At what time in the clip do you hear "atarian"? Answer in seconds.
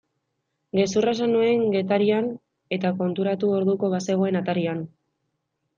4.45-4.83